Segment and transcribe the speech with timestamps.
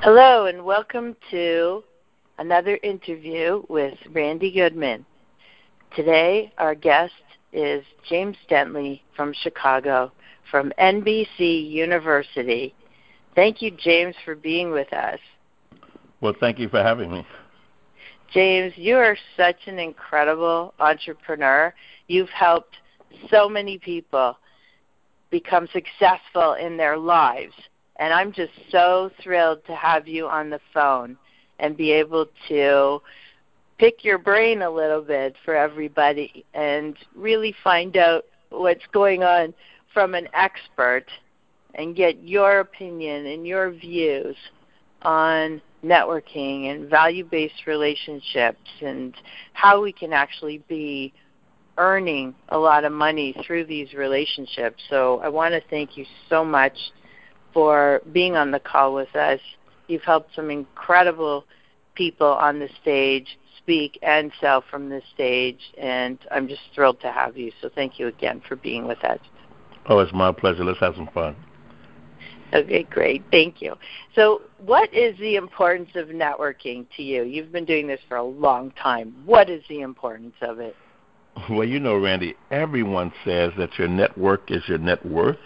[0.00, 1.84] Hello, and welcome to
[2.38, 5.04] another interview with Randy Goodman.
[5.94, 7.12] Today, our guest
[7.52, 10.10] is James Dentley from Chicago,
[10.50, 12.74] from NBC University.
[13.34, 15.18] Thank you, James, for being with us.
[16.22, 17.26] Well, thank you for having me.
[18.34, 21.72] James, you are such an incredible entrepreneur.
[22.08, 22.76] You've helped
[23.30, 24.36] so many people
[25.30, 27.54] become successful in their lives
[27.96, 31.16] and I'm just so thrilled to have you on the phone
[31.60, 33.00] and be able to
[33.78, 39.54] pick your brain a little bit for everybody and really find out what's going on
[39.92, 41.06] from an expert
[41.76, 44.36] and get your opinion and your views
[45.04, 49.14] on networking and value based relationships and
[49.52, 51.12] how we can actually be
[51.76, 54.82] earning a lot of money through these relationships.
[54.88, 56.76] So I want to thank you so much
[57.52, 59.40] for being on the call with us.
[59.88, 61.44] You've helped some incredible
[61.94, 67.10] people on the stage speak and sell from the stage, and I'm just thrilled to
[67.10, 67.50] have you.
[67.62, 69.20] So thank you again for being with us.
[69.86, 70.64] Oh, it's my pleasure.
[70.64, 71.36] Let's have some fun.
[72.54, 73.24] Okay, great.
[73.32, 73.74] Thank you.
[74.14, 77.24] So, what is the importance of networking to you?
[77.24, 79.14] You've been doing this for a long time.
[79.24, 80.76] What is the importance of it?
[81.50, 85.38] Well, you know, Randy, everyone says that your network is your net worth.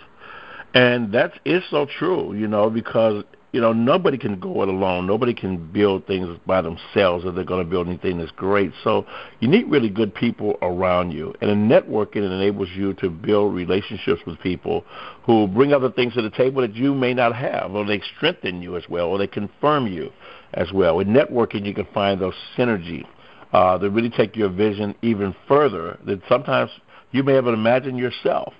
[0.74, 5.06] And that is so true, you know, because you know nobody can go it alone.
[5.06, 8.72] Nobody can build things by themselves if they're going to build anything that's great.
[8.84, 9.06] So
[9.40, 13.54] you need really good people around you, and in networking it enables you to build
[13.54, 14.84] relationships with people
[15.24, 18.60] who bring other things to the table that you may not have, or they strengthen
[18.62, 20.10] you as well, or they confirm you
[20.54, 21.00] as well.
[21.00, 23.04] In networking, you can find those synergy
[23.52, 26.70] uh, that really take your vision even further that sometimes
[27.12, 28.52] you may have imagined yourself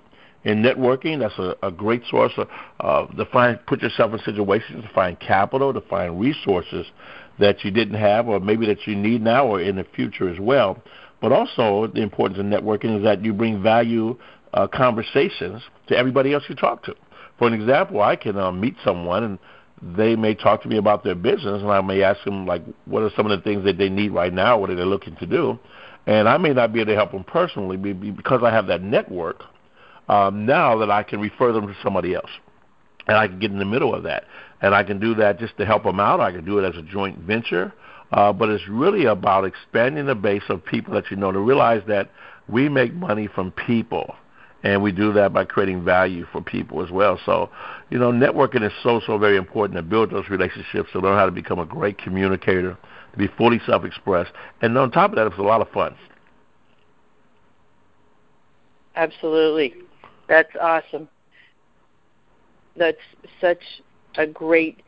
[0.43, 1.19] in networking.
[1.19, 2.47] That's a, a great source of,
[2.79, 6.87] uh, to find put yourself in situations to find capital, to find resources
[7.39, 10.39] that you didn't have, or maybe that you need now or in the future as
[10.39, 10.81] well.
[11.21, 14.17] But also, the importance of networking is that you bring value
[14.53, 16.95] uh, conversations to everybody else you talk to.
[17.37, 19.39] For an example, I can uh, meet someone and
[19.81, 23.01] they may talk to me about their business, and I may ask them like, what
[23.01, 24.57] are some of the things that they need right now?
[24.57, 25.57] What are they looking to do?
[26.05, 29.43] And I may not be able to help them personally because I have that network
[30.09, 32.31] um, now that I can refer them to somebody else.
[33.07, 34.25] And I can get in the middle of that.
[34.61, 36.19] And I can do that just to help them out.
[36.19, 37.73] I can do it as a joint venture.
[38.11, 41.83] Uh, but it's really about expanding the base of people that you know to realize
[41.87, 42.09] that
[42.47, 44.15] we make money from people.
[44.63, 47.17] And we do that by creating value for people as well.
[47.25, 47.49] So,
[47.89, 51.25] you know, networking is so, so very important to build those relationships, to learn how
[51.25, 52.77] to become a great communicator,
[53.11, 54.31] to be fully self expressed.
[54.61, 55.95] And on top of that, it's a lot of fun.
[58.95, 59.75] Absolutely.
[60.29, 61.09] That's awesome.
[62.77, 62.97] That's
[63.41, 63.61] such
[64.15, 64.83] a great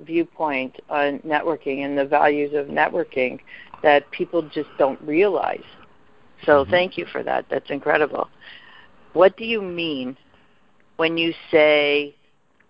[0.00, 3.40] viewpoint on networking and the values of networking
[3.82, 5.64] that people just don't realize.
[6.44, 6.70] So mm-hmm.
[6.70, 7.46] thank you for that.
[7.50, 8.28] That's incredible.
[9.14, 10.16] What do you mean
[10.96, 12.14] when you say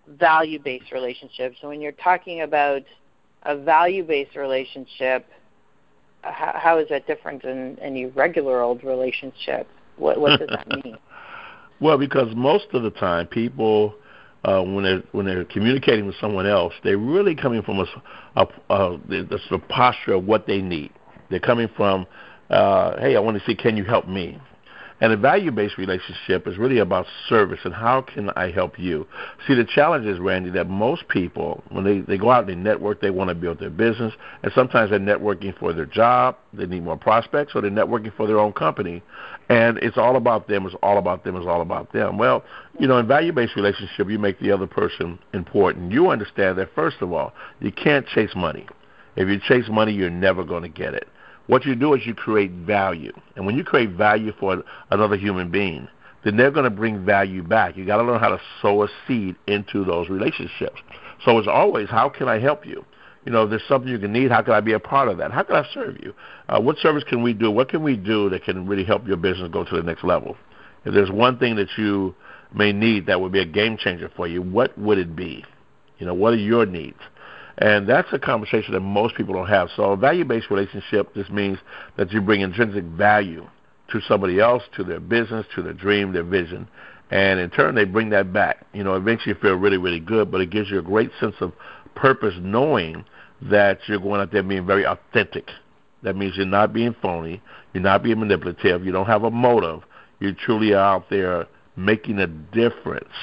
[0.07, 1.57] value based relationships?
[1.61, 2.83] So when you're talking about
[3.43, 5.27] a value based relationship,
[6.21, 9.67] how, how is that different than any regular old relationship?
[9.97, 10.97] What, what does that mean?
[11.79, 13.95] Well, because most of the time, people
[14.45, 17.85] uh, when they're when they're communicating with someone else, they're really coming from a,
[18.35, 20.91] a, a, a, a posture of what they need.
[21.29, 22.05] They're coming from,
[22.49, 24.39] uh, hey, I want to see, can you help me?
[25.03, 29.05] And a value-based relationship is really about service and how can I help you?
[29.45, 32.55] See, the challenge is, Randy, that most people, when they, they go out and they
[32.55, 34.13] network, they want to build their business.
[34.43, 38.27] And sometimes they're networking for their job, they need more prospects, or they're networking for
[38.27, 39.03] their own company.
[39.49, 42.17] And it's all about them, it's all about them, it's all about them.
[42.17, 42.45] Well,
[42.79, 45.91] you know, in value-based relationship, you make the other person important.
[45.91, 48.69] You understand that, first of all, you can't chase money.
[49.17, 51.09] If you chase money, you're never going to get it.
[51.47, 53.11] What you do is you create value.
[53.35, 55.87] And when you create value for another human being,
[56.23, 57.75] then they're going to bring value back.
[57.75, 60.81] You got to learn how to sow a seed into those relationships.
[61.25, 62.85] So it's always, how can I help you?
[63.25, 65.17] You know, if there's something you can need, how can I be a part of
[65.17, 65.31] that?
[65.31, 66.13] How can I serve you?
[66.49, 67.51] Uh, what service can we do?
[67.51, 70.35] What can we do that can really help your business go to the next level?
[70.85, 72.15] If there's one thing that you
[72.53, 75.45] may need that would be a game changer for you, what would it be?
[75.99, 76.99] You know, what are your needs?
[77.57, 79.69] And that's a conversation that most people don't have.
[79.75, 81.59] So a value-based relationship just means
[81.97, 83.47] that you bring intrinsic value
[83.91, 86.67] to somebody else, to their business, to their dream, their vision.
[87.11, 88.65] And in turn, they bring that back.
[88.73, 91.35] You know, eventually you feel really, really good, but it gives you a great sense
[91.41, 91.53] of
[91.93, 93.05] purpose knowing
[93.41, 95.49] that you're going out there being very authentic.
[96.01, 97.41] That means you're not being phony.
[97.73, 98.83] You're not being manipulative.
[98.83, 99.83] You don't have a motive.
[100.19, 103.13] You truly are out there making a difference.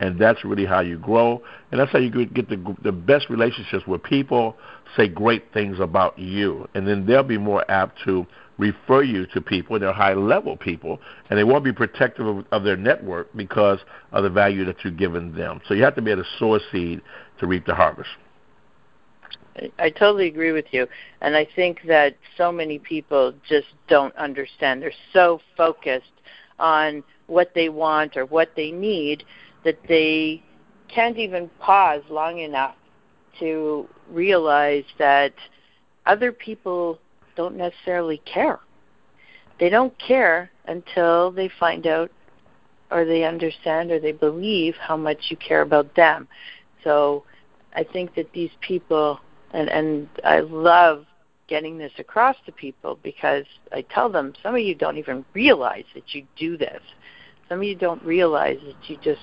[0.00, 3.86] And that's really how you grow, and that's how you get the the best relationships
[3.86, 4.56] where people.
[4.96, 8.26] Say great things about you, and then they'll be more apt to
[8.58, 9.78] refer you to people.
[9.78, 11.00] They're high level people,
[11.30, 13.80] and they won't be protective of, of their network because
[14.12, 15.60] of the value that you've given them.
[15.66, 17.00] So you have to be able to sow a seed
[17.40, 18.10] to reap the harvest.
[19.78, 20.86] I totally agree with you.
[21.20, 24.82] And I think that so many people just don't understand.
[24.82, 26.12] They're so focused
[26.58, 29.24] on what they want or what they need
[29.64, 30.42] that they
[30.88, 32.76] can't even pause long enough
[33.40, 35.32] to realize that
[36.06, 36.98] other people
[37.36, 38.60] don't necessarily care.
[39.58, 42.10] They don't care until they find out
[42.90, 46.28] or they understand or they believe how much you care about them.
[46.82, 47.24] So
[47.74, 49.20] I think that these people
[49.52, 51.06] and and I love
[51.46, 55.84] getting this across to people because I tell them some of you don't even realize
[55.94, 56.80] that you do this.
[57.48, 59.20] Some of you don't realize that you just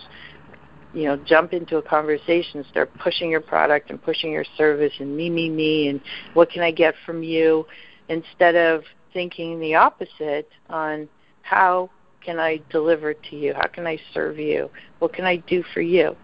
[0.94, 5.16] you know jump into a conversation start pushing your product and pushing your service and
[5.16, 6.02] me me me and
[6.34, 7.66] what can I get from you
[8.10, 8.84] instead of
[9.14, 11.08] thinking the opposite on
[11.44, 11.90] how
[12.24, 13.54] can I deliver to you?
[13.54, 14.70] How can I serve you?
[15.00, 16.16] What can I do for you?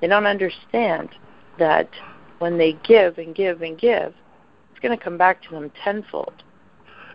[0.00, 1.08] They don't understand
[1.58, 1.88] that
[2.38, 4.14] when they give and give and give,
[4.70, 6.42] it's going to come back to them tenfold.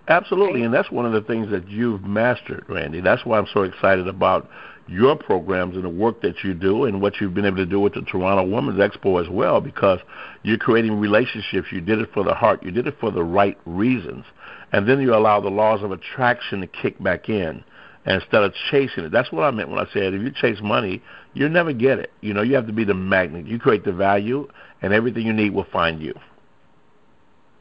[0.08, 3.02] Absolutely, and that's one of the things that you've mastered, Randy.
[3.02, 4.50] That's why I'm so excited about
[4.92, 7.80] your programs and the work that you do and what you've been able to do
[7.80, 10.00] with the Toronto Women's Expo as well because
[10.44, 11.68] you're creating relationships.
[11.72, 12.62] You did it for the heart.
[12.62, 14.26] You did it for the right reasons.
[14.74, 17.64] And then you allow the laws of attraction to kick back in
[18.06, 19.12] instead of chasing it.
[19.12, 21.02] That's what I meant when I said if you chase money,
[21.34, 22.12] you'll never get it.
[22.22, 23.48] You know, you have to be the magnet.
[23.48, 24.48] You create the value
[24.82, 26.14] and everything you need will find you.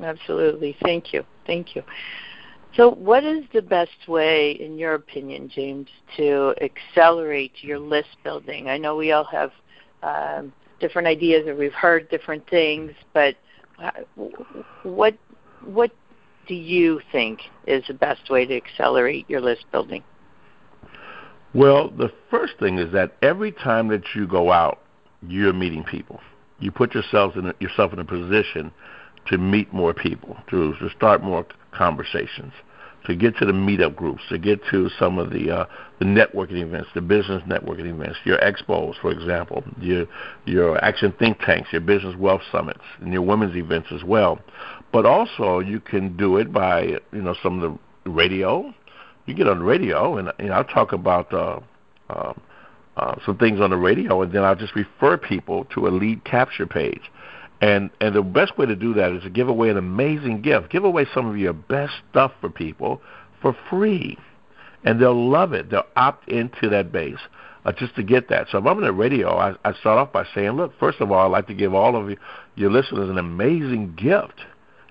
[0.02, 0.76] Absolutely.
[0.82, 1.24] Thank you.
[1.46, 1.82] Thank you.
[2.80, 5.86] So, what is the best way, in your opinion, James,
[6.16, 8.70] to accelerate your list building?
[8.70, 9.52] I know we all have
[10.02, 10.50] um,
[10.80, 13.36] different ideas, or we've heard different things, but
[13.84, 13.90] uh,
[14.82, 15.14] what
[15.62, 15.90] what
[16.48, 20.02] do you think is the best way to accelerate your list building?
[21.52, 24.78] Well, the first thing is that every time that you go out,
[25.28, 26.18] you're meeting people.
[26.60, 28.72] You put yourself in a, yourself in a position
[29.26, 32.54] to meet more people, to to start more conversations,
[33.06, 35.66] to get to the meetup groups, to get to some of the uh,
[35.98, 40.06] the networking events, the business networking events, your expos, for example, your
[40.44, 44.38] your action think tanks, your business wealth summits, and your women's events as well.
[44.92, 48.72] But also, you can do it by you know some of the radio.
[49.26, 51.32] You get on the radio, and you know, I'll talk about.
[51.32, 51.60] Uh,
[52.08, 52.32] uh,
[52.96, 56.24] uh, some things on the radio, and then I'll just refer people to a lead
[56.24, 57.00] capture page.
[57.60, 60.70] And and the best way to do that is to give away an amazing gift.
[60.70, 63.02] Give away some of your best stuff for people
[63.42, 64.16] for free,
[64.84, 65.70] and they'll love it.
[65.70, 67.18] They'll opt into that base
[67.64, 68.48] uh, just to get that.
[68.50, 71.10] So if I'm on the radio, I, I start off by saying, look, first of
[71.10, 72.16] all, I'd like to give all of you,
[72.56, 74.40] your listeners an amazing gift.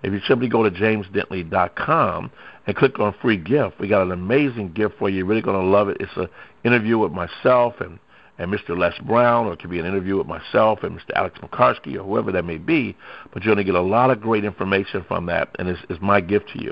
[0.02, 2.32] If you simply go to jamesdentley.com
[2.68, 5.18] and click on free gift, we got an amazing gift for you.
[5.18, 5.98] You're really going to love it.
[6.00, 6.30] It's an
[6.64, 8.00] interview with myself and
[8.40, 8.76] and Mr.
[8.76, 11.12] Les Brown, or it could be an interview with myself and Mr.
[11.16, 12.96] Alex McCarsky, or whoever that may be.
[13.34, 16.02] But you're going to get a lot of great information from that, and it's, it's
[16.02, 16.72] my gift to you.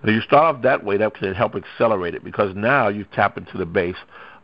[0.00, 3.10] And if you start off that way, that can help accelerate it because now you've
[3.10, 3.96] tapped into the base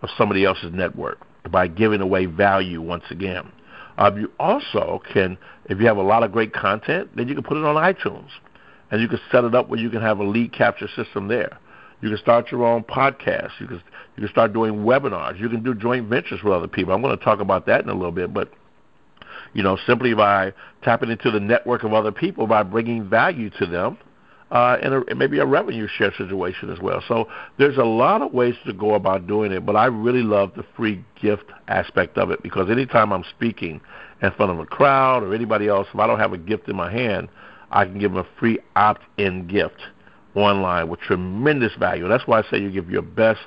[0.03, 3.51] of somebody else's network by giving away value once again.
[3.97, 7.45] Uh, you also can, if you have a lot of great content, then you can
[7.45, 8.29] put it on iTunes,
[8.91, 11.57] and you can set it up where you can have a lead capture system there.
[12.01, 13.51] You can start your own podcast.
[13.61, 13.83] You can
[14.17, 15.41] you can start doing webinars.
[15.41, 16.95] You can do joint ventures with other people.
[16.95, 18.53] I'm going to talk about that in a little bit, but
[19.55, 23.67] you know, simply by tapping into the network of other people by bringing value to
[23.67, 23.99] them,
[24.51, 27.03] uh, and, a, and maybe a revenue share situation as well.
[27.09, 30.53] So there's a lot of ways to go about doing it, but I really love
[30.55, 33.81] the free gift aspect of it because anytime I'm speaking
[34.23, 36.77] in front of a crowd or anybody else, if I don't have a gift in
[36.77, 37.29] my hand,
[37.71, 39.81] I can give them a free opt-in gift
[40.35, 42.09] online with tremendous value.
[42.09, 43.41] That's why I say you give your best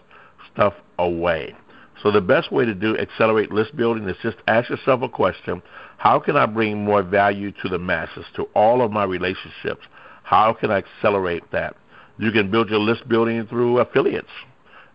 [0.53, 1.55] stuff away.
[2.03, 5.61] So the best way to do accelerate list building is just ask yourself a question.
[5.97, 9.81] How can I bring more value to the masses, to all of my relationships?
[10.23, 11.75] How can I accelerate that?
[12.19, 14.29] You can build your list building through affiliates.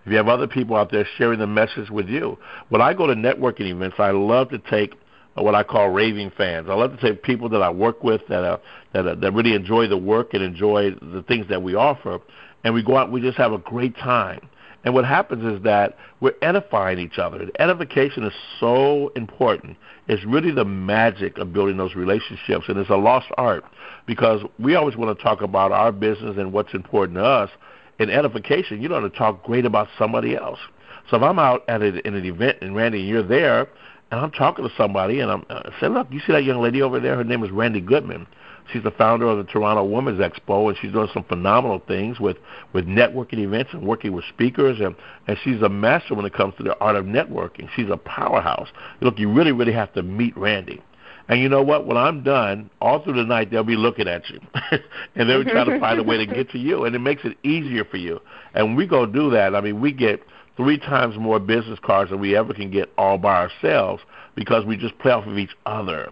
[0.05, 2.37] If you have other people out there sharing the message with you.
[2.69, 4.95] When I go to networking events, I love to take
[5.35, 6.69] what I call raving fans.
[6.69, 8.61] I love to say people that I work with that are,
[8.93, 12.21] that are, that really enjoy the work and enjoy the things that we offer,
[12.65, 13.11] and we go out.
[13.11, 14.49] We just have a great time.
[14.85, 17.49] And what happens is that we're edifying each other.
[17.59, 19.77] Edification is so important.
[20.09, 23.65] It's really the magic of building those relationships, and it's a lost art
[24.07, 27.51] because we always want to talk about our business and what's important to us.
[28.01, 30.59] In edification, you don't want to talk great about somebody else.
[31.11, 33.69] So if I'm out at an event and Randy, you're there,
[34.13, 36.83] and I'm talking to somebody, and I'm uh, say, look, you see that young lady
[36.83, 37.17] over there?
[37.17, 38.27] Her name is Randy Goodman.
[38.71, 42.37] She's the founder of the Toronto Women's Expo, and she's doing some phenomenal things with
[42.75, 44.95] with networking events and working with speakers, and
[45.27, 47.71] and she's a master when it comes to the art of networking.
[47.75, 48.69] She's a powerhouse.
[49.01, 50.83] Look, you really, really have to meet Randy.
[51.29, 51.87] And you know what?
[51.87, 54.41] When I'm done, all through the night they'll be looking at you,
[55.17, 57.39] and they'll try to find a way to get to you, and it makes it
[57.43, 58.21] easier for you.
[58.53, 59.55] And we go do that.
[59.55, 60.21] I mean, we get
[60.57, 64.03] three times more business cards than we ever can get all by ourselves
[64.35, 66.11] because we just play off of each other.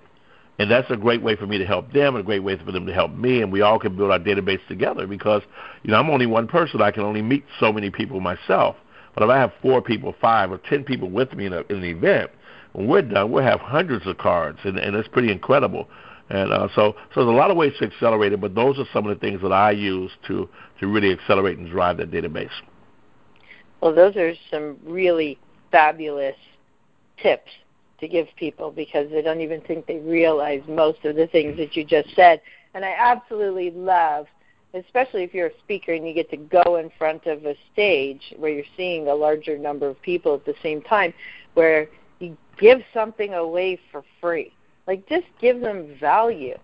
[0.59, 2.71] And that's a great way for me to help them, and a great way for
[2.71, 5.41] them to help me, and we all can build our database together because,
[5.83, 6.83] you know, I'm only one person.
[6.83, 8.77] I can only meet so many people myself.
[9.15, 11.77] But if I have four people, five, or ten people with me in, a, in
[11.77, 12.31] an event,
[12.73, 15.89] when we're done, we'll have hundreds of cards, and, and it's pretty incredible.
[16.29, 18.85] And uh, so, so there's a lot of ways to accelerate it, but those are
[18.93, 22.51] some of the things that I use to to really accelerate and drive that database.
[23.81, 25.39] Well, those are some really
[25.71, 26.37] fabulous
[27.23, 27.51] tips
[28.01, 31.77] to give people because they don't even think they realize most of the things that
[31.77, 32.41] you just said.
[32.75, 34.27] And I absolutely love,
[34.75, 38.35] especially if you're a speaker and you get to go in front of a stage
[38.37, 41.13] where you're seeing a larger number of people at the same time,
[41.55, 41.89] where
[42.21, 44.53] you give something away for free.
[44.87, 46.57] Like just give them value.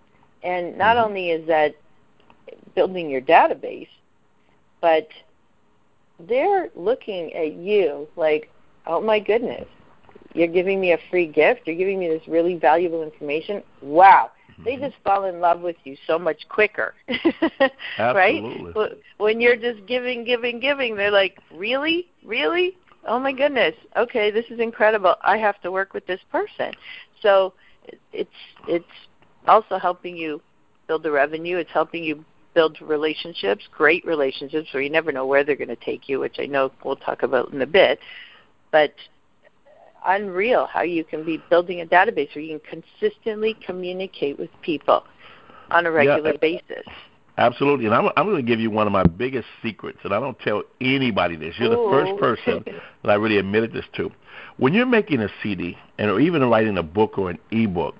[0.42, 1.06] And not mm-hmm.
[1.06, 1.74] only is that
[2.74, 3.88] building your database,
[4.80, 5.08] but
[6.20, 8.50] they're looking at you like,
[8.86, 9.66] oh my goodness,
[10.34, 11.62] you're giving me a free gift.
[11.66, 13.62] You're giving me this really valuable information.
[13.80, 14.30] Wow.
[14.52, 14.64] Mm-hmm.
[14.64, 16.94] They just fall in love with you so much quicker.
[17.98, 18.42] right?
[19.18, 22.08] When you're just giving, giving, giving, they're like, really?
[22.24, 22.76] Really?
[23.06, 23.74] Oh my goodness.
[23.96, 25.14] Okay, this is incredible.
[25.22, 26.72] I have to work with this person.
[27.22, 27.54] So
[28.12, 28.30] it's
[28.68, 28.84] it's
[29.46, 30.42] also helping you
[30.88, 31.56] build the revenue.
[31.58, 32.24] It's helping you
[32.56, 36.36] build relationships, great relationships, where you never know where they're going to take you, which
[36.38, 37.98] I know we'll talk about in a bit.
[38.72, 38.94] But
[40.06, 45.04] unreal how you can be building a database where you can consistently communicate with people
[45.70, 46.86] on a regular yeah, basis.
[47.36, 50.18] Absolutely, and I'm, I'm going to give you one of my biggest secrets, and I
[50.18, 51.54] don't tell anybody this.
[51.58, 51.90] You're Ooh.
[51.90, 52.64] the first person
[53.02, 54.10] that I really admitted this to.
[54.56, 57.96] When you're making a CD, and or even writing a book or an ebook,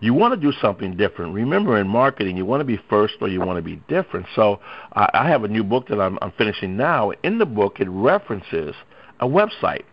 [0.00, 1.34] you want to do something different.
[1.34, 4.26] Remember, in marketing, you want to be first or you want to be different.
[4.34, 4.60] So,
[4.92, 7.12] I, I have a new book that I'm, I'm finishing now.
[7.22, 8.74] In the book, it references
[9.20, 9.84] a website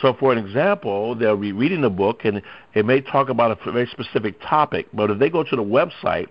[0.00, 2.42] so, for an example, they'll be reading the book and
[2.74, 6.26] it may talk about a very specific topic, but if they go to the website,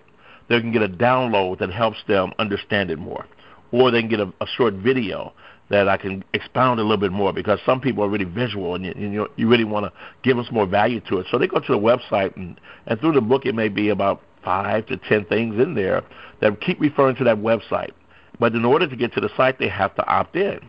[0.48, 3.26] they can get a download that helps them understand it more.
[3.72, 5.32] Or they can get a, a short video
[5.70, 8.84] that I can expound a little bit more because some people are really visual and
[8.84, 9.92] you, you, you really want to
[10.22, 11.26] give some more value to it.
[11.30, 14.20] So they go to the website and, and through the book it may be about
[14.44, 16.02] five to ten things in there
[16.40, 17.92] that keep referring to that website.
[18.38, 20.60] But in order to get to the site, they have to opt in.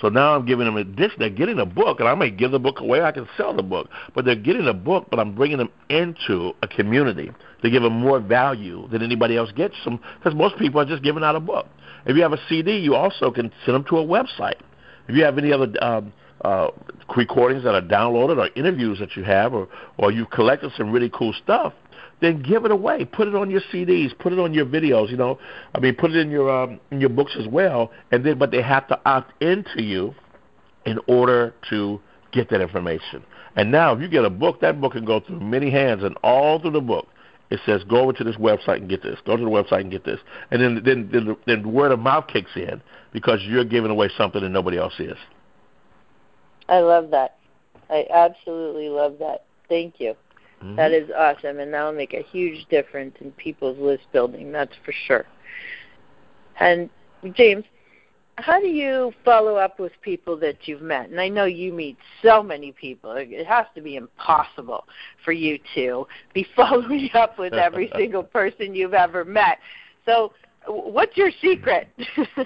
[0.00, 1.08] So now I'm giving them a.
[1.18, 3.02] They're getting a book, and I may give the book away.
[3.02, 5.08] I can sell the book, but they're getting a book.
[5.10, 7.30] But I'm bringing them into a community
[7.62, 9.74] to give them more value than anybody else gets.
[9.84, 11.66] Because most people are just giving out a book.
[12.06, 14.60] If you have a CD, you also can send them to a website.
[15.08, 16.68] If you have any other um, uh,
[17.16, 21.10] recordings that are downloaded or interviews that you have, or or you've collected some really
[21.12, 21.72] cool stuff,
[22.20, 23.04] then give it away.
[23.04, 24.16] Put it on your CDs.
[24.18, 25.10] Put it on your videos.
[25.10, 25.38] You know,
[25.74, 27.90] I mean, put it in your um, in your books as well.
[28.12, 30.14] And then, but they have to opt into you
[30.86, 32.00] in order to
[32.32, 33.24] get that information.
[33.56, 36.16] And now, if you get a book, that book can go through many hands, and
[36.22, 37.08] all through the book,
[37.50, 39.18] it says, "Go over to this website and get this.
[39.24, 42.26] Go to the website and get this." And then, then, then, then word of mouth
[42.28, 42.80] kicks in
[43.12, 45.16] because you're giving away something that nobody else is.
[46.68, 47.36] I love that.
[47.90, 49.44] I absolutely love that.
[49.68, 50.14] Thank you.
[50.62, 50.76] Mm-hmm.
[50.76, 54.52] That is awesome, and that'll make a huge difference in people's list building.
[54.52, 55.26] That's for sure.
[56.58, 56.90] And
[57.32, 57.64] James,
[58.40, 61.10] how do you follow up with people that you've met?
[61.10, 63.12] And I know you meet so many people.
[63.12, 64.84] It has to be impossible
[65.24, 69.58] for you to be following up with every single person you've ever met.
[70.06, 70.32] So,
[70.66, 71.88] what's your secret?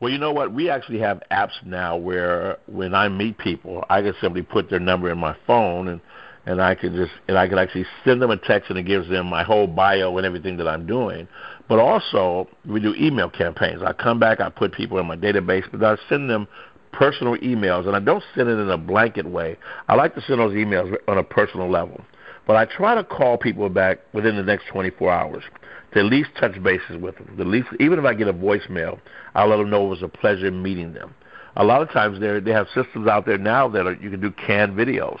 [0.00, 0.54] Well, you know what?
[0.54, 4.80] We actually have apps now where when I meet people, I can simply put their
[4.80, 6.00] number in my phone and
[6.46, 9.08] and I can just and I can actually send them a text and it gives
[9.10, 11.28] them my whole bio and everything that I'm doing.
[11.70, 13.80] But also we do email campaigns.
[13.80, 16.48] I come back, I put people in my database, but I send them
[16.92, 19.56] personal emails and I don't send it in a blanket way.
[19.88, 22.04] I like to send those emails on a personal level.
[22.44, 25.44] But I try to call people back within the next 24 hours
[25.92, 27.36] to at least touch bases with them.
[27.38, 28.98] At least, even if I get a voicemail,
[29.36, 31.14] I'll let them know it was a pleasure meeting them.
[31.54, 34.20] A lot of times they they have systems out there now that are, you can
[34.20, 35.20] do canned videos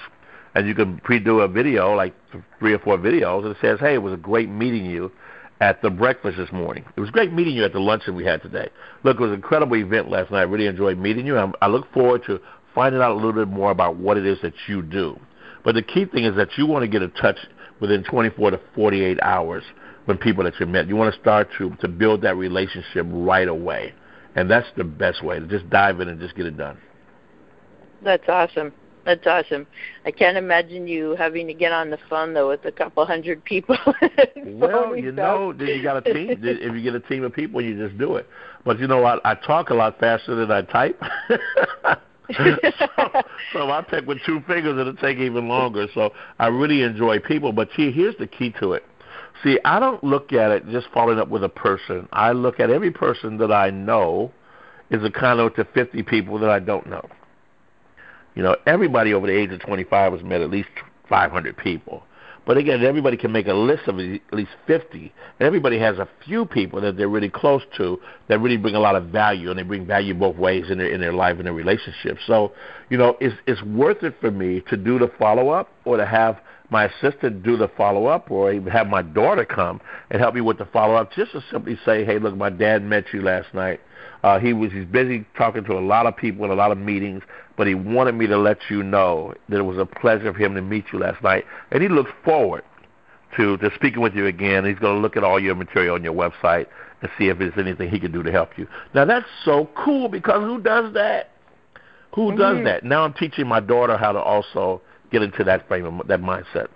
[0.56, 2.12] and you can pre-do a video, like
[2.58, 5.12] three or four videos, and it says, "Hey, it was a great meeting you
[5.60, 6.84] at the breakfast this morning.
[6.96, 8.68] It was great meeting you at the luncheon we had today.
[9.04, 10.40] Look, it was an incredible event last night.
[10.40, 11.36] I really enjoyed meeting you.
[11.36, 12.40] I'm, I look forward to
[12.74, 15.18] finding out a little bit more about what it is that you do.
[15.64, 17.36] But the key thing is that you want to get in touch
[17.80, 19.62] within 24 to 48 hours
[20.06, 20.88] when people that you met.
[20.88, 23.94] You want to start to to build that relationship right away,
[24.34, 26.78] and that's the best way to just dive in and just get it done.
[28.02, 28.72] That's awesome.
[29.04, 29.66] That's awesome.
[30.04, 33.44] I can't imagine you having to get on the phone though with a couple hundred
[33.44, 33.76] people.
[34.36, 36.30] well, you know, then you got a team.
[36.42, 38.28] if you get a team of people, you just do it.
[38.64, 41.00] But you know, I, I talk a lot faster than I type.
[42.36, 42.56] so,
[43.52, 45.86] so I pick with two fingers, and it'll take even longer.
[45.94, 47.52] So I really enjoy people.
[47.52, 48.84] But see, here's the key to it.
[49.42, 52.06] See, I don't look at it just following up with a person.
[52.12, 54.32] I look at every person that I know
[54.90, 57.08] is a conduit to 50 people that I don't know.
[58.34, 60.68] You know, everybody over the age of 25 has met at least
[61.08, 62.04] 500 people.
[62.46, 65.12] But again, everybody can make a list of at least 50.
[65.38, 68.80] And everybody has a few people that they're really close to that really bring a
[68.80, 71.46] lot of value, and they bring value both ways in their in their life and
[71.46, 72.18] their relationship.
[72.26, 72.52] So,
[72.88, 76.06] you know, it's it's worth it for me to do the follow up or to
[76.06, 76.40] have
[76.70, 80.40] my assistant do the follow up or even have my daughter come and help me
[80.40, 83.52] with the follow up just to simply say, Hey, look, my dad met you last
[83.54, 83.80] night.
[84.22, 86.78] Uh, he was he's busy talking to a lot of people in a lot of
[86.78, 87.22] meetings,
[87.56, 90.54] but he wanted me to let you know that it was a pleasure for him
[90.54, 92.62] to meet you last night, and he looks forward
[93.36, 94.64] to to speaking with you again.
[94.64, 96.66] He's going to look at all your material on your website
[97.00, 98.66] and see if there's anything he can do to help you.
[98.94, 101.30] Now that's so cool because who does that?
[102.14, 102.38] Who mm-hmm.
[102.38, 102.84] does that?
[102.84, 106.68] Now I'm teaching my daughter how to also get into that frame of that mindset.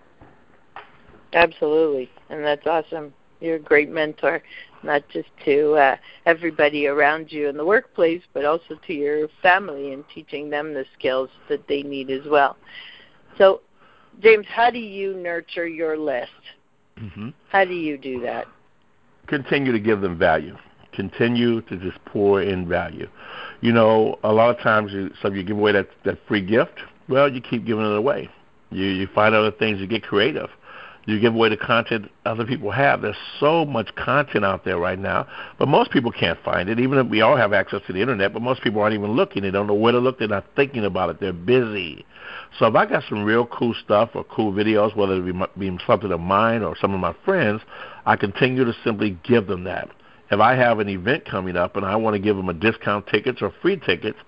[1.32, 3.12] Absolutely, and that's awesome.
[3.40, 4.42] You're a great mentor
[4.84, 9.92] not just to uh, everybody around you in the workplace, but also to your family
[9.92, 12.56] and teaching them the skills that they need as well.
[13.38, 13.62] So,
[14.22, 16.30] James, how do you nurture your list?
[16.98, 17.30] Mm-hmm.
[17.48, 18.46] How do you do that?
[19.26, 20.56] Continue to give them value.
[20.92, 23.08] Continue to just pour in value.
[23.60, 26.78] You know, a lot of times, you, so you give away that that free gift.
[27.08, 28.28] Well, you keep giving it away.
[28.70, 29.80] You you find other things.
[29.80, 30.50] You get creative
[31.06, 33.02] you give away the content other people have.
[33.02, 35.26] There's so much content out there right now,
[35.58, 36.80] but most people can't find it.
[36.80, 39.42] Even if we all have access to the internet, but most people aren't even looking.
[39.42, 40.18] They don't know where to look.
[40.18, 41.20] They're not thinking about it.
[41.20, 42.06] They're busy.
[42.58, 45.78] So if I got some real cool stuff or cool videos, whether it be, be
[45.86, 47.60] something of mine or some of my friends,
[48.06, 49.90] I continue to simply give them that.
[50.30, 53.06] If I have an event coming up and I want to give them a discount
[53.08, 54.18] tickets or free tickets,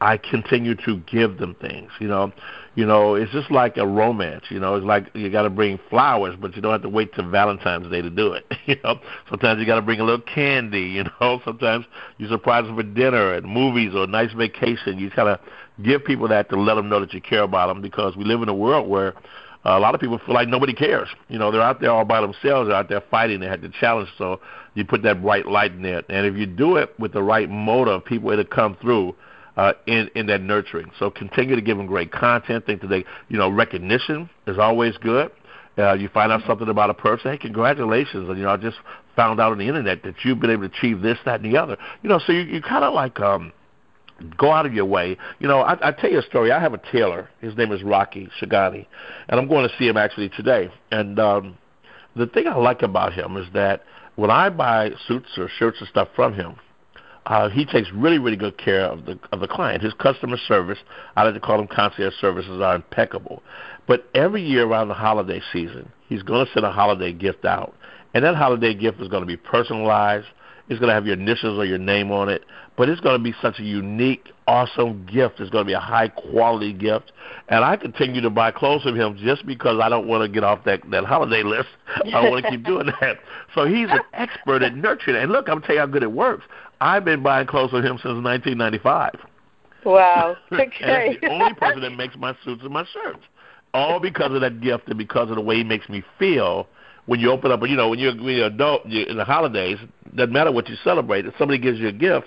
[0.00, 1.90] I continue to give them things.
[2.00, 2.32] You know,
[2.74, 4.44] you know, it's just like a romance.
[4.50, 7.14] You know, it's like you got to bring flowers, but you don't have to wait
[7.14, 8.44] till Valentine's Day to do it.
[8.66, 8.98] You know,
[9.30, 10.80] sometimes you got to bring a little candy.
[10.80, 11.86] You know, sometimes
[12.18, 14.98] you surprise them for dinner and movies or a nice vacation.
[14.98, 15.38] You kind of
[15.84, 18.42] give people that to let them know that you care about them because we live
[18.42, 19.14] in a world where
[19.64, 21.08] a lot of people feel like nobody cares.
[21.28, 22.68] You know, they're out there all by themselves.
[22.68, 23.40] They're out there fighting.
[23.40, 24.08] They had the challenge.
[24.18, 24.40] So
[24.74, 27.48] you put that bright light in there, and if you do it with the right
[27.48, 29.14] motive, people will come through
[29.56, 30.90] uh, in in that nurturing.
[30.98, 32.66] So continue to give them great content.
[32.66, 35.30] Think that they, you know, recognition is always good.
[35.78, 38.78] Uh, you find out something about a person, hey, congratulations, and you know, I just
[39.14, 41.58] found out on the internet that you've been able to achieve this, that, and the
[41.58, 41.76] other.
[42.02, 43.52] You know, so you, you kind of like um,
[44.38, 45.18] go out of your way.
[45.38, 46.50] You know, I, I tell you a story.
[46.50, 47.28] I have a tailor.
[47.42, 48.86] His name is Rocky Shagani,
[49.28, 50.70] and I'm going to see him actually today.
[50.90, 51.58] And um,
[52.14, 53.82] the thing I like about him is that
[54.16, 56.56] when I buy suits or shirts and stuff from him,
[57.26, 59.82] uh, he takes really, really good care of the of the client.
[59.82, 60.78] His customer service,
[61.16, 63.42] I like to call them concierge services, are impeccable.
[63.88, 67.74] But every year around the holiday season, he's going to send a holiday gift out,
[68.14, 70.26] and that holiday gift is going to be personalized.
[70.68, 72.44] It's going to have your initials or your name on it,
[72.76, 75.40] but it's going to be such a unique, awesome gift.
[75.40, 77.12] It's going to be a high quality gift,
[77.48, 80.44] and I continue to buy clothes from him just because I don't want to get
[80.44, 81.68] off that that holiday list.
[82.14, 83.18] I want to keep doing that.
[83.54, 85.16] So he's an expert at nurturing.
[85.16, 86.44] And look, I'm telling you how good it works.
[86.80, 89.14] I've been buying clothes from him since 1995.
[89.84, 90.36] Wow.
[90.52, 90.72] Okay.
[90.82, 93.20] and the only person that makes my suits and my shirts.
[93.72, 96.66] All because of that gift and because of the way he makes me feel
[97.06, 99.78] when you open up, you know, when you're, when you're adult you're in the holidays,
[100.14, 101.24] doesn't matter what you celebrate.
[101.26, 102.26] If somebody gives you a gift,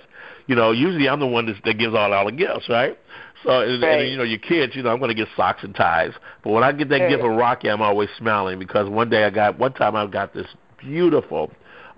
[0.50, 2.98] you know, usually I'm the one that, that gives all all the gifts, right?
[3.44, 4.02] So, and, right.
[4.02, 6.12] and you know, your kids, you know, I'm going to get socks and ties.
[6.44, 7.10] But when I get that right.
[7.10, 10.34] gift from Rocky, I'm always smiling because one day I got, one time I got
[10.34, 11.52] this beautiful,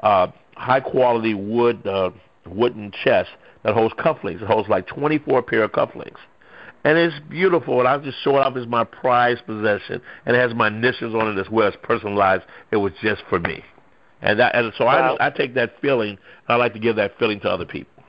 [0.03, 1.87] uh, high quality wood.
[1.87, 2.11] Uh,
[2.45, 3.29] wooden chest
[3.63, 4.41] that holds cufflinks.
[4.41, 6.17] It holds like 24 pair of cufflinks.
[6.83, 10.01] And it's beautiful, and I just show it off as my prized possession.
[10.25, 12.43] And it has my initials on it as well as personalized.
[12.71, 13.63] It was just for me.
[14.23, 15.15] And, that, and so wow.
[15.19, 16.17] I, I take that feeling, and
[16.49, 18.00] I like to give that feeling to other people.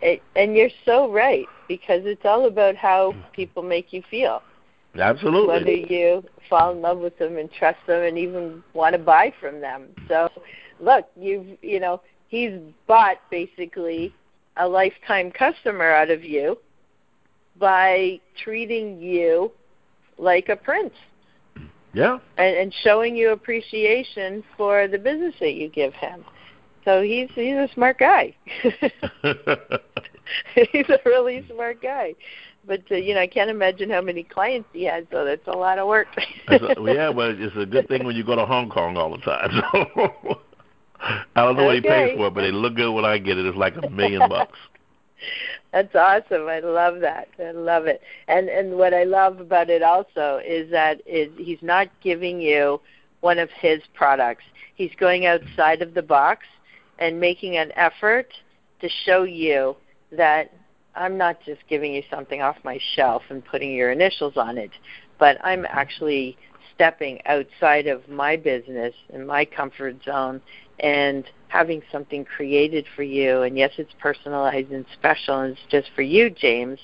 [0.00, 3.20] It, and you're so right, because it's all about how mm-hmm.
[3.32, 4.42] people make you feel.
[4.96, 5.48] Absolutely.
[5.48, 9.32] Whether you fall in love with them and trust them and even want to buy
[9.40, 9.88] from them.
[10.08, 10.28] So,
[10.80, 12.52] look, you've, you know, he's
[12.86, 14.14] bought basically
[14.56, 16.58] a lifetime customer out of you
[17.58, 19.52] by treating you
[20.16, 20.94] like a prince.
[21.92, 22.18] Yeah.
[22.36, 26.24] And, and showing you appreciation for the business that you give him.
[26.88, 28.34] So he's he's a smart guy.
[28.62, 28.72] he's
[30.88, 32.14] a really smart guy.
[32.64, 35.04] But uh, you know, I can't imagine how many clients he has.
[35.10, 36.08] So that's a lot of work.
[36.48, 39.18] a, yeah, well, it's a good thing when you go to Hong Kong all the
[39.18, 39.50] time.
[40.98, 41.04] So
[41.36, 43.44] I don't know what he pays for, but they look good when I get it.
[43.44, 44.58] It's like a million bucks.
[45.72, 46.48] That's awesome.
[46.48, 47.28] I love that.
[47.38, 48.00] I love it.
[48.28, 52.80] And and what I love about it also is that is he's not giving you
[53.20, 54.44] one of his products.
[54.74, 56.46] He's going outside of the box
[56.98, 58.32] and making an effort
[58.80, 59.76] to show you
[60.12, 60.52] that
[60.94, 64.70] I'm not just giving you something off my shelf and putting your initials on it,
[65.18, 66.36] but I'm actually
[66.74, 70.40] stepping outside of my business and my comfort zone
[70.80, 73.42] and having something created for you.
[73.42, 76.78] And yes, it's personalized and special, and it's just for you, James.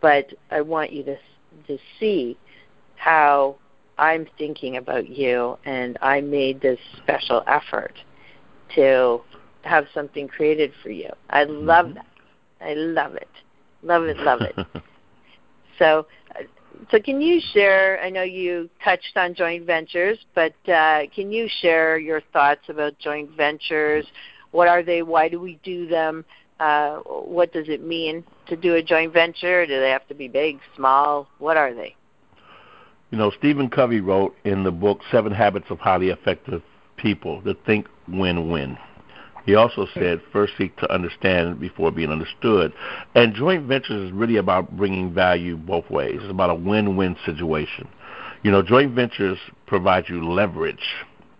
[0.00, 1.16] But I want you to
[1.68, 2.36] to see
[2.96, 3.56] how
[3.98, 7.92] I'm thinking about you, and I made this special effort
[8.74, 9.20] to
[9.62, 11.10] have something created for you.
[11.30, 11.94] I love mm-hmm.
[11.94, 12.06] that.
[12.60, 13.28] I love it.
[13.82, 14.16] Love it.
[14.18, 14.54] Love it.
[15.78, 16.06] so
[16.90, 18.00] so can you share?
[18.00, 22.98] I know you touched on joint ventures, but uh, can you share your thoughts about
[22.98, 24.06] joint ventures?
[24.50, 25.02] What are they?
[25.02, 26.24] Why do we do them?
[26.60, 29.66] Uh, what does it mean to do a joint venture?
[29.66, 31.28] Do they have to be big, small?
[31.38, 31.96] What are they?
[33.10, 36.62] You know, Stephen Covey wrote in the book Seven Habits of Highly Effective
[37.02, 38.78] People to think win-win.
[39.44, 42.72] He also said, first seek to understand before being understood.
[43.16, 46.20] And joint ventures is really about bringing value both ways.
[46.22, 47.88] It's about a win win situation.
[48.44, 50.84] You know, joint ventures provide you leverage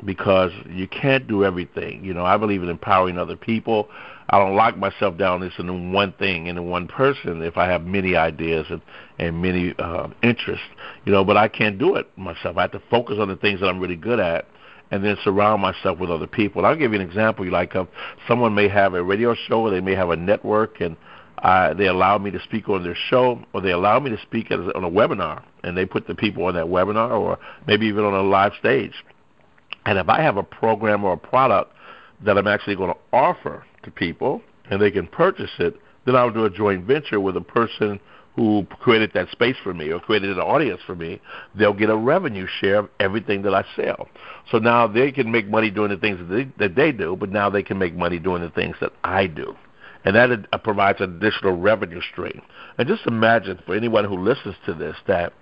[0.05, 2.05] because you can't do everything.
[2.05, 3.89] You know, I believe in empowering other people.
[4.31, 8.17] I don't lock myself down into one thing in one person if I have many
[8.17, 8.81] ideas and,
[9.19, 10.67] and many uh, interests.
[11.05, 12.57] You know, but I can't do it myself.
[12.57, 14.47] I have to focus on the things that I'm really good at
[14.93, 16.67] and then surround myself with other people.
[16.67, 17.47] I'll give you an example.
[17.47, 17.87] You like uh,
[18.29, 20.97] someone may have a radio show, or they may have a network, and
[21.43, 24.51] uh, they allow me to speak on their show, or they allow me to speak
[24.53, 28.05] as, on a webinar, and they put the people on that webinar, or maybe even
[28.05, 28.93] on a live stage.
[29.87, 31.73] And if I have a program or a product
[32.23, 35.75] that I'm actually going to offer to people, and they can purchase it,
[36.05, 37.99] then I'll do a joint venture with a person
[38.37, 41.21] who created that space for me or created an audience for me,
[41.55, 44.09] they'll get a revenue share of everything that I sell.
[44.51, 47.31] So now they can make money doing the things that they, that they do, but
[47.31, 49.55] now they can make money doing the things that I do.
[50.05, 52.41] And that uh, provides an additional revenue stream.
[52.79, 55.33] And just imagine for anyone who listens to this that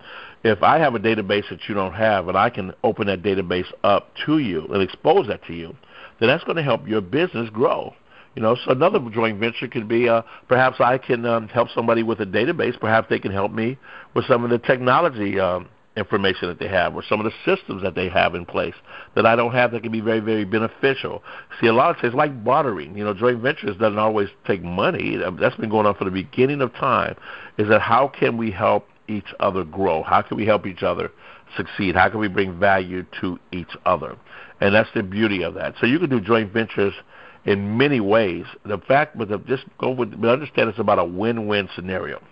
[0.42, 3.70] if I have a database that you don't have and I can open that database
[3.84, 5.74] up to you and expose that to you,
[6.18, 7.94] then that's going to help your business grow.
[8.36, 12.02] You know, so another joint venture could be uh, perhaps I can um, help somebody
[12.04, 12.78] with a database.
[12.78, 13.76] Perhaps they can help me
[14.14, 17.82] with some of the technology um, information that they have or some of the systems
[17.82, 18.74] that they have in place
[19.16, 21.24] that I don't have that can be very, very beneficial.
[21.60, 25.16] See, a lot of things like bartering, you know, joint ventures doesn't always take money.
[25.40, 27.16] That's been going on from the beginning of time.
[27.58, 30.04] Is that how can we help each other grow?
[30.04, 31.10] How can we help each other
[31.56, 31.96] succeed?
[31.96, 34.16] How can we bring value to each other?
[34.60, 35.74] And that's the beauty of that.
[35.80, 36.94] So you can do joint ventures–
[37.44, 38.44] in many ways.
[38.64, 42.22] The fact, but the, just go with, but understand it's about a win-win scenario.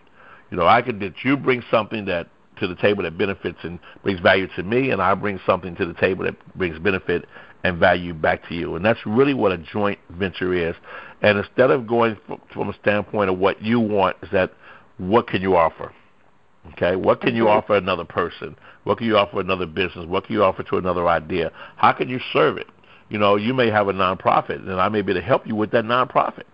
[0.50, 2.28] You know, I could that you bring something that
[2.60, 5.86] to the table that benefits and brings value to me, and I bring something to
[5.86, 7.26] the table that brings benefit
[7.64, 8.76] and value back to you.
[8.76, 10.74] And that's really what a joint venture is.
[11.22, 12.16] And instead of going
[12.52, 14.52] from a standpoint of what you want, is that
[14.98, 15.92] what can you offer?
[16.72, 18.54] Okay, what can you offer another person?
[18.84, 20.06] What can you offer another business?
[20.06, 21.50] What can you offer to another idea?
[21.76, 22.66] How can you serve it?
[23.08, 25.54] You know, you may have a nonprofit, and I may be able to help you
[25.54, 26.44] with that nonprofit.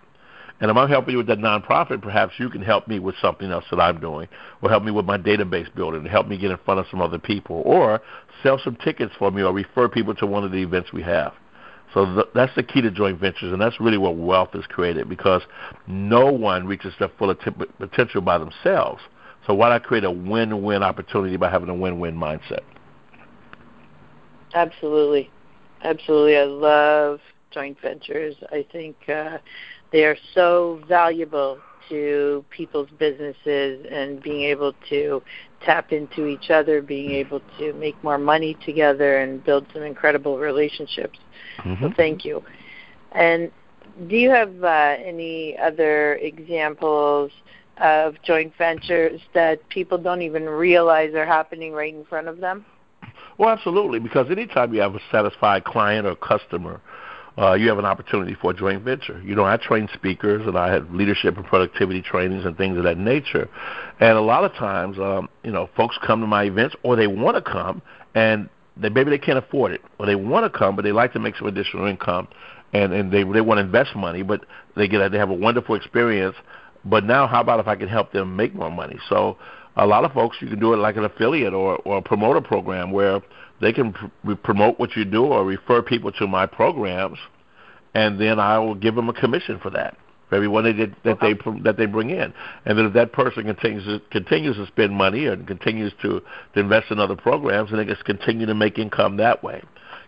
[0.61, 3.51] And if I'm helping you with that nonprofit, perhaps you can help me with something
[3.51, 4.29] else that I'm doing,
[4.61, 7.01] or help me with my database building, or help me get in front of some
[7.01, 8.01] other people, or
[8.41, 11.33] sell some tickets for me, or refer people to one of the events we have.
[11.93, 15.09] So th- that's the key to joint ventures, and that's really what wealth is created
[15.09, 15.41] because
[15.87, 19.01] no one reaches their full t- potential by themselves.
[19.45, 22.61] So why not create a win-win opportunity by having a win-win mindset?
[24.53, 25.29] Absolutely.
[25.83, 26.37] Absolutely.
[26.37, 27.19] I love
[27.51, 28.35] joint ventures.
[28.51, 29.37] I think uh,
[29.91, 31.59] they are so valuable
[31.89, 35.21] to people's businesses and being able to
[35.63, 40.37] tap into each other, being able to make more money together and build some incredible
[40.37, 41.19] relationships.
[41.59, 41.83] Mm-hmm.
[41.83, 42.43] So thank you.
[43.11, 43.51] And
[44.07, 47.31] do you have uh, any other examples
[47.77, 52.65] of joint ventures that people don't even realize are happening right in front of them?
[53.37, 56.79] Well, absolutely, because anytime you have a satisfied client or customer,
[57.37, 59.21] uh, you have an opportunity for a joint venture.
[59.21, 62.85] You know, I train speakers and I have leadership and productivity trainings and things of
[62.85, 63.49] that nature.
[63.99, 67.07] And a lot of times, um, you know, folks come to my events or they
[67.07, 67.81] want to come
[68.13, 71.13] and they maybe they can't afford it or they want to come but they like
[71.13, 72.27] to make some additional income
[72.73, 74.45] and and they they want to invest money but
[74.75, 76.35] they get they have a wonderful experience
[76.85, 78.99] but now how about if I can help them make more money?
[79.09, 79.37] So
[79.77, 82.41] a lot of folks you can do it like an affiliate or or a promoter
[82.41, 83.21] program where
[83.61, 87.17] they can pr- promote what you do or refer people to my programs,
[87.93, 89.97] and then I will give them a commission for that
[90.29, 91.33] for everyone they did, that they
[91.63, 92.33] that they bring in.
[92.65, 96.21] And then if that person continues to, continues to spend money and continues to,
[96.53, 99.61] to invest in other programs, and they just continue to make income that way.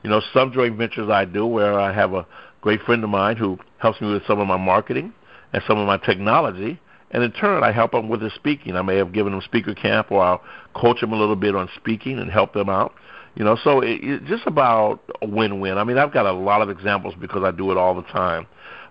[0.03, 2.25] You know, some joint ventures I do where I have a
[2.62, 5.13] great friend of mine who helps me with some of my marketing
[5.53, 6.80] and some of my technology.
[7.12, 8.76] And in turn, I help them with their speaking.
[8.76, 10.41] I may have given them speaker camp, or I'll
[10.76, 12.93] coach them a little bit on speaking and help them out.
[13.36, 15.78] You know, so it, it's just about a win-win.
[15.78, 18.48] I mean, I've got a lot of examples because I do it all the time,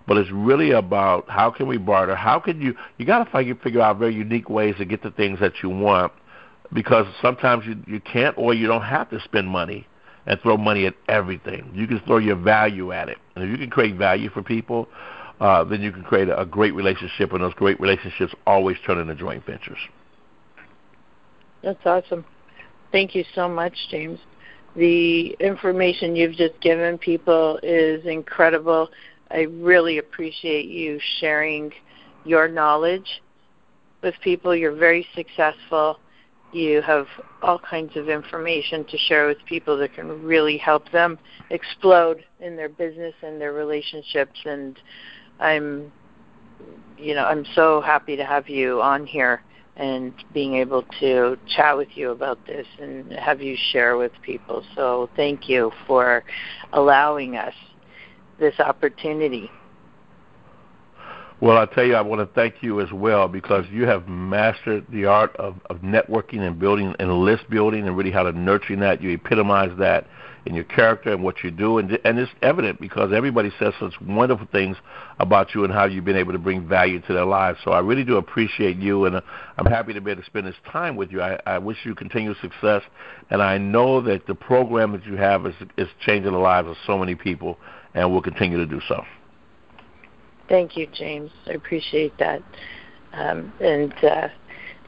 [0.07, 2.15] but it's really about how can we barter?
[2.15, 2.73] How can you?
[2.97, 6.13] You got to figure out very unique ways to get the things that you want,
[6.73, 9.85] because sometimes you you can't or you don't have to spend money
[10.25, 11.69] and throw money at everything.
[11.73, 14.87] You can throw your value at it, and if you can create value for people,
[15.39, 18.97] uh, then you can create a, a great relationship, and those great relationships always turn
[18.97, 19.77] into joint ventures.
[21.63, 22.25] That's awesome.
[22.91, 24.19] Thank you so much, James.
[24.75, 28.89] The information you've just given people is incredible.
[29.31, 31.71] I really appreciate you sharing
[32.23, 33.21] your knowledge
[34.01, 34.55] with people.
[34.55, 35.99] You're very successful.
[36.53, 37.07] You have
[37.41, 41.19] all kinds of information to share with people that can really help them
[41.49, 44.79] explode in their business and their relationships and
[45.39, 45.91] I'm
[46.97, 49.41] you know, I'm so happy to have you on here
[49.75, 54.63] and being able to chat with you about this and have you share with people.
[54.75, 56.23] So thank you for
[56.73, 57.53] allowing us
[58.39, 59.51] this opportunity.
[61.39, 64.87] Well, I tell you, I want to thank you as well because you have mastered
[64.89, 68.75] the art of, of networking and building and list building and really how to nurture
[68.77, 69.03] that.
[69.03, 70.07] You epitomize that
[70.47, 73.93] in your character and what you do, and and it's evident because everybody says such
[74.01, 74.77] wonderful things
[75.19, 77.59] about you and how you've been able to bring value to their lives.
[77.63, 79.21] So I really do appreciate you, and uh,
[79.59, 81.21] I'm happy to be able to spend this time with you.
[81.21, 82.81] I, I wish you continued success,
[83.29, 86.77] and I know that the program that you have is is changing the lives of
[86.87, 87.59] so many people,
[87.93, 89.03] and will continue to do so.
[90.49, 91.31] Thank you, James.
[91.47, 92.43] I appreciate that,
[93.13, 93.93] um, and.
[94.03, 94.27] Uh,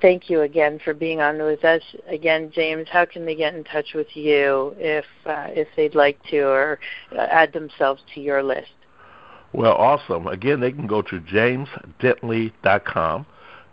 [0.01, 1.81] thank you again for being on with us.
[2.07, 6.21] Again, James, how can they get in touch with you if uh, if they'd like
[6.29, 6.79] to or
[7.11, 8.71] uh, add themselves to your list?
[9.53, 10.27] Well, awesome.
[10.27, 13.25] Again, they can go to jamesdentley.com.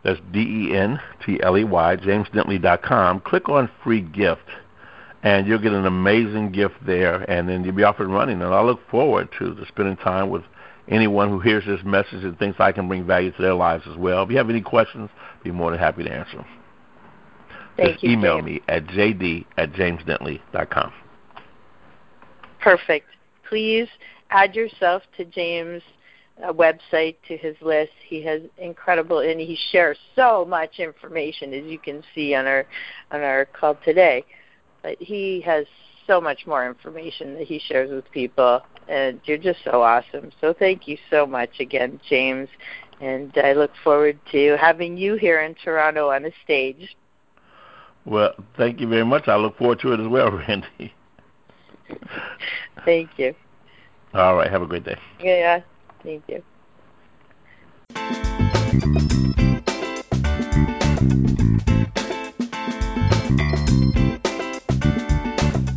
[0.02, 3.20] That's D E N T L E Y, jamesdentley.com.
[3.20, 4.48] Click on free gift,
[5.22, 8.40] and you'll get an amazing gift there, and then you'll be off and running.
[8.40, 10.42] And I look forward to, to spending time with
[10.88, 13.96] anyone who hears this message and thinks I can bring value to their lives as
[13.96, 14.22] well.
[14.22, 15.10] If you have any questions,
[15.42, 16.46] be more than happy to answer them.
[17.76, 18.46] Thank Just you, email James.
[18.46, 20.92] me at jd at jamesdentley.com.
[22.60, 23.06] Perfect.
[23.48, 23.88] Please
[24.30, 25.82] add yourself to James'
[26.42, 27.92] uh, website to his list.
[28.06, 32.66] He has incredible, and he shares so much information, as you can see on our
[33.10, 34.24] on our call today.
[34.82, 35.66] But he has
[36.06, 40.30] so much more information that he shares with people, and you're just so awesome.
[40.40, 42.48] So thank you so much again, James.
[43.00, 46.96] And I look forward to having you here in Toronto on a stage.
[48.04, 49.28] Well, thank you very much.
[49.28, 50.94] I look forward to it as well, Randy.
[52.84, 53.34] Thank you.
[54.14, 54.50] All right.
[54.50, 54.96] Have a great day.
[55.20, 55.60] Yeah,
[56.02, 56.42] thank you.